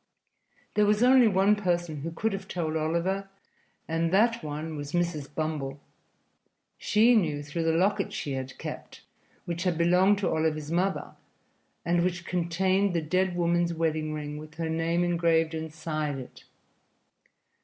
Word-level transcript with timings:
There 0.73 0.87
was 0.87 1.03
only 1.03 1.27
one 1.27 1.55
person 1.55 1.97
who 2.01 2.09
could 2.11 2.33
have 2.33 2.47
told 2.47 2.75
Oliver, 2.75 3.29
and 3.87 4.11
that 4.11 4.41
one 4.43 4.75
was 4.75 4.93
Mrs. 4.93 5.29
Bumble. 5.35 5.79
She 6.79 7.13
knew 7.15 7.43
through 7.43 7.65
the 7.65 7.73
locket 7.73 8.11
she 8.11 8.31
had 8.31 8.57
kept, 8.57 9.01
which 9.45 9.61
had 9.61 9.77
belonged 9.77 10.17
to 10.17 10.29
Oliver's 10.31 10.71
mother 10.71 11.13
and 11.85 12.03
which 12.03 12.25
contained 12.25 12.95
the 12.95 13.01
dead 13.03 13.35
woman's 13.35 13.75
wedding 13.75 14.11
ring 14.11 14.39
with 14.39 14.55
her 14.55 14.69
name 14.71 15.03
engraved 15.03 15.53
inside 15.53 16.17
it. 16.17 16.45